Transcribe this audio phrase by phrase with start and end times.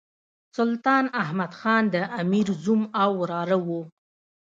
[0.57, 3.81] سلطان احمد خان د امیر زوم او وراره وو.